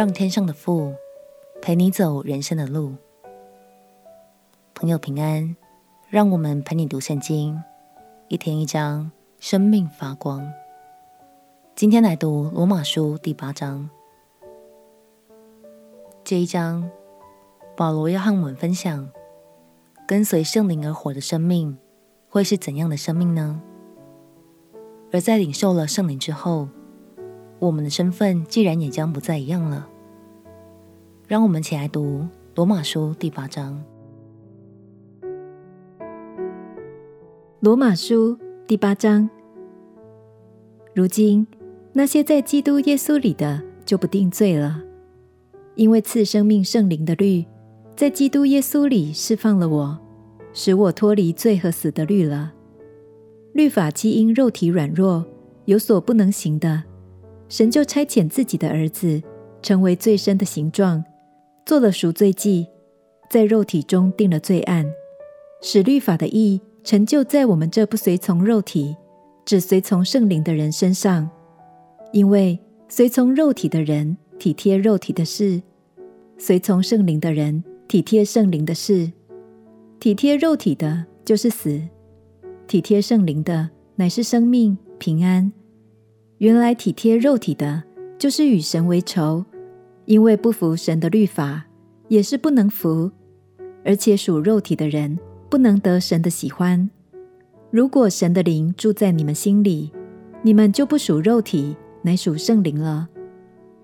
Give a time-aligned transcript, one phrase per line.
[0.00, 0.94] 让天上的父
[1.60, 2.94] 陪你走人生的路。
[4.72, 5.54] 朋友平安，
[6.08, 7.62] 让我们陪你读圣经，
[8.28, 10.50] 一天一章，生命发光。
[11.74, 13.90] 今天来读罗马书第八章。
[16.24, 16.90] 这一章，
[17.76, 19.06] 保罗要和我们分享，
[20.08, 21.76] 跟随圣灵而活的生命
[22.30, 23.60] 会是怎样的生命呢？
[25.12, 26.70] 而在领受了圣灵之后，
[27.58, 29.86] 我们的身份既然也将不再一样了，
[31.30, 32.26] 让我们一起来读
[32.56, 33.80] 罗马书第八章。
[37.60, 39.30] 罗马书第八章。
[40.92, 41.46] 如今
[41.92, 44.82] 那些在基督耶稣里的就不定罪了，
[45.76, 47.46] 因为赐生命圣灵的律
[47.94, 49.96] 在基督耶稣里释放了我，
[50.52, 52.52] 使我脱离罪和死的律了。
[53.52, 55.24] 律法既因肉体软弱
[55.66, 56.82] 有所不能行的。
[57.48, 59.22] 神就差遣自己的儿子，
[59.62, 61.04] 成为最深的形状，
[61.70, 62.66] 做了赎罪祭，
[63.30, 64.92] 在肉体中定了罪案，
[65.62, 68.96] 使律法的义成就在我们这不随从肉体，
[69.44, 71.30] 只随从圣灵的人身上。
[72.12, 75.62] 因为随从肉体的人体贴肉体的事，
[76.38, 79.12] 随从圣灵的人体贴圣灵的事。
[80.00, 81.82] 体贴肉体的，就是死；
[82.66, 85.52] 体贴圣灵的，乃是生命平安。
[86.38, 87.84] 原来体贴肉体的，
[88.18, 89.44] 就是与神为仇，
[90.10, 91.64] 因为不服神的律法，
[92.08, 93.12] 也是不能服；
[93.84, 95.16] 而且属肉体的人，
[95.48, 96.90] 不能得神的喜欢。
[97.70, 99.92] 如果神的灵住在你们心里，
[100.42, 103.08] 你们就不属肉体，乃属圣灵了。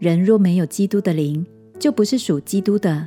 [0.00, 1.46] 人若没有基督的灵，
[1.78, 3.06] 就不是属基督的。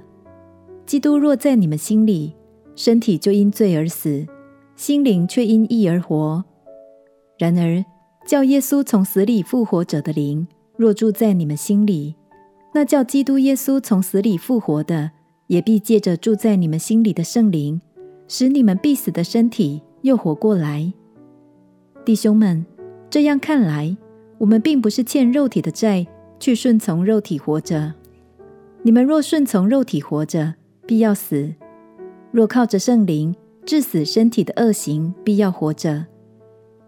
[0.85, 2.33] 基督若在你们心里，
[2.73, 4.25] 身体就因罪而死，
[4.77, 6.45] 心灵却因义而活。
[7.37, 7.83] 然而，
[8.25, 10.47] 叫耶稣从死里复活者的灵，
[10.77, 12.15] 若住在你们心里，
[12.71, 15.11] 那叫基督耶稣从死里复活的，
[15.47, 17.81] 也必借着住在你们心里的圣灵，
[18.27, 20.93] 使你们必死的身体又活过来。
[22.05, 22.65] 弟兄们，
[23.09, 23.97] 这样看来，
[24.37, 26.05] 我们并不是欠肉体的债，
[26.39, 27.93] 去顺从肉体活着。
[28.83, 30.53] 你们若顺从肉体活着，
[30.85, 31.53] 必要死；
[32.31, 33.35] 若靠着圣灵
[33.65, 36.05] 致死身体的恶行，必要活着。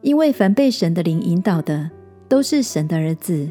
[0.01, 1.91] 因为凡被神的灵引导的，
[2.27, 3.49] 都是神的儿子。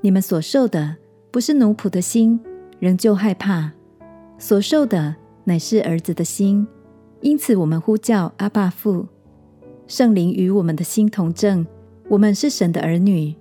[0.00, 0.96] 你们所受的
[1.30, 2.40] 不是奴仆的心，
[2.78, 3.70] 仍旧害怕；
[4.38, 5.14] 所受的
[5.44, 6.66] 乃是儿子的心。
[7.20, 9.06] 因此，我们呼叫阿爸父。
[9.86, 11.66] 圣灵与我们的心同证，
[12.08, 13.34] 我们是神的儿女。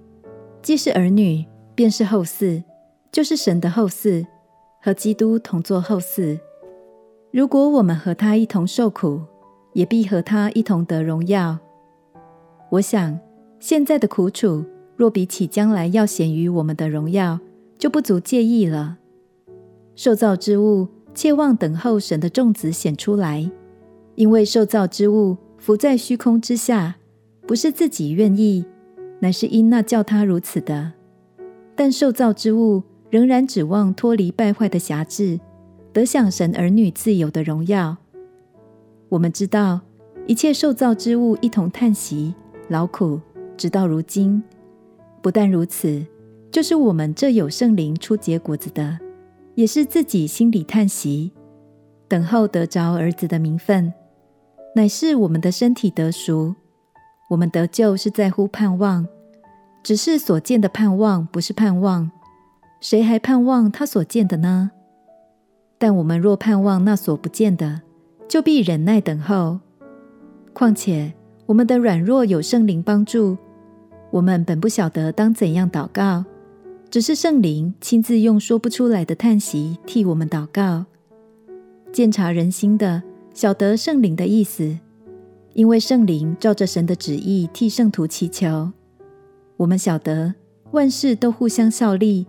[0.61, 2.63] 既是儿女，便是后嗣，
[3.11, 4.25] 就是神的后嗣，
[4.81, 6.39] 和基督同作后嗣。
[7.31, 9.21] 如果我们和他一同受苦，
[9.73, 11.57] 也必和他一同得荣耀。
[12.69, 13.19] 我想，
[13.59, 14.63] 现在的苦楚，
[14.95, 17.39] 若比起将来要显于我们的荣耀，
[17.79, 18.99] 就不足介意了。
[19.95, 23.49] 受造之物切望等候神的众子显出来，
[24.15, 26.97] 因为受造之物伏在虚空之下，
[27.47, 28.65] 不是自己愿意，
[29.19, 30.91] 乃是因那叫他如此的。
[31.75, 35.39] 但受造之物仍然指望脱离败坏的辖制，
[35.91, 37.97] 得享神儿女自由的荣耀。
[39.07, 39.81] 我们知道，
[40.27, 42.35] 一切受造之物一同叹息。
[42.67, 43.19] 劳苦
[43.57, 44.43] 直到如今，
[45.23, 46.05] 不但如此，
[46.51, 48.97] 就是我们这有圣灵初结果子的，
[49.55, 51.31] 也是自己心里叹息，
[52.07, 53.93] 等候得着儿子的名分，
[54.75, 56.55] 乃是我们的身体得赎。
[57.29, 59.07] 我们得救是在乎盼望，
[59.83, 62.09] 只是所见的盼望不是盼望，
[62.81, 64.71] 谁还盼望他所见的呢？
[65.77, 67.81] 但我们若盼望那所不见的，
[68.27, 69.59] 就必忍耐等候。
[70.53, 71.13] 况且。
[71.45, 73.35] 我们的软弱有圣灵帮助，
[74.11, 76.23] 我们本不晓得当怎样祷告，
[76.89, 80.85] 只是圣灵亲自用说不出来的叹息替我们祷告。
[81.91, 84.77] 鉴察人心的，晓得圣灵的意思，
[85.53, 88.71] 因为圣灵照着神的旨意替圣徒祈求。
[89.57, 90.33] 我们晓得
[90.71, 92.25] 万事都互相效力，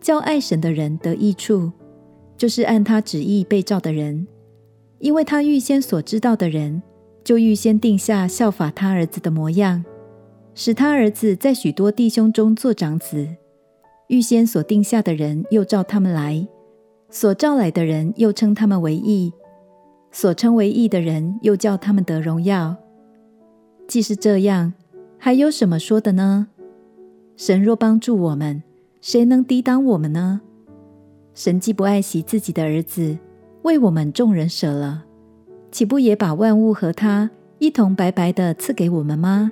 [0.00, 1.72] 叫爱神的人得益处，
[2.36, 4.26] 就是按他旨意被召的人，
[4.98, 6.82] 因为他预先所知道的人。
[7.22, 9.82] 就预先定下效法他儿子的模样，
[10.54, 13.26] 使他儿子在许多弟兄中做长子。
[14.08, 16.46] 预先所定下的人，又召他们来；
[17.10, 19.32] 所召来的人，又称他们为义；
[20.12, 22.76] 所称为义的人，又叫他们得荣耀。
[23.88, 24.74] 既是这样，
[25.18, 26.48] 还有什么说的呢？
[27.36, 28.62] 神若帮助我们，
[29.00, 30.42] 谁能抵挡我们呢？
[31.34, 33.18] 神既不爱惜自己的儿子，
[33.62, 35.04] 为我们众人舍了。
[35.72, 39.50] 岂不也把万物和他一同白白的赐给我们吗？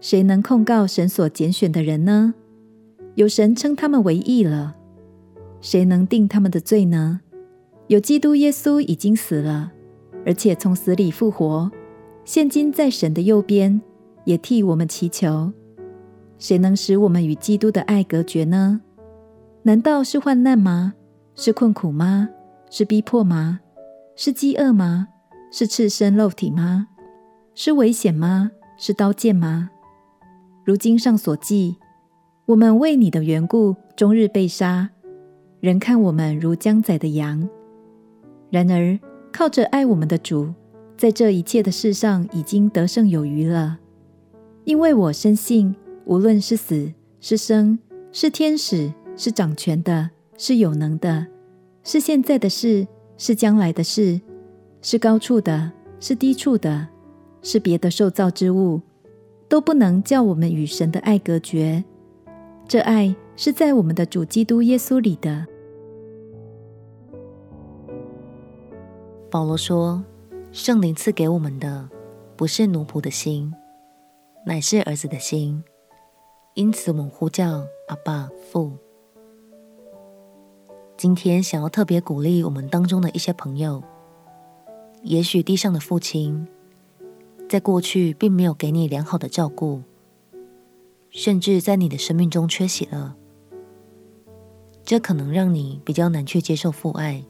[0.00, 2.34] 谁能控告神所拣选的人呢？
[3.14, 4.76] 有神称他们为义了。
[5.60, 7.20] 谁能定他们的罪呢？
[7.88, 9.72] 有基督耶稣已经死了，
[10.24, 11.70] 而且从死里复活，
[12.24, 13.80] 现今在神的右边，
[14.24, 15.52] 也替我们祈求。
[16.38, 18.80] 谁能使我们与基督的爱隔绝呢？
[19.62, 20.94] 难道是患难吗？
[21.34, 22.28] 是困苦吗？
[22.70, 23.60] 是逼迫吗？
[24.16, 25.08] 是饥饿吗？
[25.52, 26.88] 是赤身露体吗？
[27.54, 28.50] 是危险吗？
[28.76, 29.70] 是刀剑吗？
[30.64, 31.76] 如经上所记，
[32.52, 34.90] 我们为你的缘故，终日被杀，
[35.60, 37.48] 人看我们如将宰的羊。
[38.50, 38.98] 然而
[39.32, 40.52] 靠着爱我们的主，
[40.94, 43.78] 在这一切的事上已经得胜有余了。
[44.64, 47.78] 因为我深信，无论是死是生，
[48.12, 51.26] 是天使，是掌权的，是有能的，
[51.82, 54.20] 是现在的事，是将来的事，
[54.82, 56.86] 是高处的，是低处的，
[57.40, 58.82] 是别的受造之物，
[59.48, 61.82] 都不能叫我们与神的爱隔绝。
[62.72, 65.46] 这爱是在我们的主基督耶稣里的。
[69.30, 70.02] 保罗说
[70.52, 71.86] ：“圣灵赐给我们的，
[72.34, 73.52] 不是奴仆的心，
[74.46, 75.62] 乃是儿子的心。
[76.54, 78.72] 因此，我们呼叫阿爸父。”
[80.96, 83.82] 今天想要特别鼓励我们当中的一些朋友，
[85.02, 86.48] 也许地上的父亲
[87.50, 89.82] 在过去并没有给你良好的照顾，
[91.12, 93.14] 甚至在你的生命中缺席了，
[94.82, 97.22] 这可能让你比较难去接受父爱。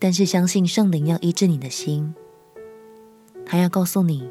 [0.00, 2.12] 但是相信圣灵要医治你的心，
[3.46, 4.28] 他要告诉你，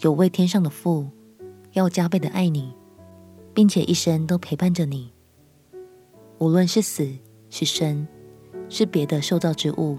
[0.00, 1.06] 有位天上的父
[1.72, 2.72] 要加倍的爱你，
[3.52, 5.12] 并且一生都陪伴着你。
[6.38, 7.06] 无论是死
[7.50, 8.08] 是生，
[8.70, 9.98] 是别的受造之物，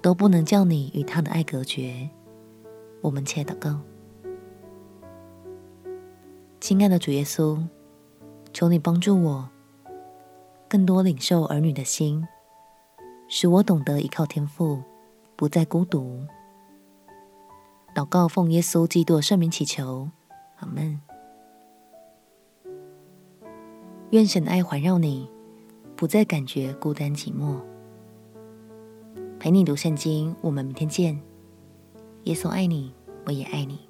[0.00, 2.08] 都不能叫你与他的爱隔绝。
[3.00, 3.80] 我们且祷告，
[6.60, 7.58] 亲爱的主耶稣，
[8.52, 9.48] 求你帮助我，
[10.68, 12.22] 更多领受儿女的心。
[13.28, 14.82] 使我懂得依靠天父，
[15.36, 16.20] 不再孤独。
[17.94, 20.10] 祷告奉耶稣基督的圣名祈求，
[20.58, 21.00] 阿门。
[24.10, 25.30] 愿神的爱环绕你，
[25.96, 27.58] 不再感觉孤单寂寞。
[29.38, 31.18] 陪你读圣经，我们明天见。
[32.24, 32.92] 耶稣爱你，
[33.24, 33.89] 我也爱你。